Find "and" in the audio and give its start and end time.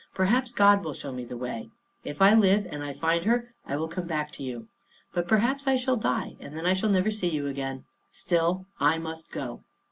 2.67-2.83, 6.39-6.57